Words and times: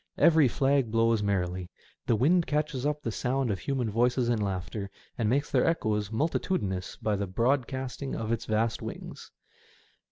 Every 0.17 0.47
flag 0.47 0.89
blows 0.89 1.21
merrily; 1.21 1.69
the 2.07 2.15
wind 2.15 2.47
catches 2.47 2.87
up 2.87 3.03
the 3.03 3.11
sound 3.11 3.51
of 3.51 3.59
human 3.59 3.87
voices 3.91 4.29
and 4.29 4.41
laughter, 4.41 4.89
and 5.15 5.29
makes 5.29 5.51
their 5.51 5.67
echoes 5.67 6.11
multitudinous 6.11 6.95
by 6.95 7.15
the 7.15 7.27
broad 7.27 7.67
casting 7.67 8.15
of 8.15 8.31
its 8.31 8.45
vast 8.45 8.81
wings. 8.81 9.29